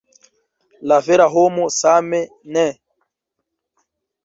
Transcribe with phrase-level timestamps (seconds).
[0.91, 2.23] La vera homo same
[2.57, 2.65] ne.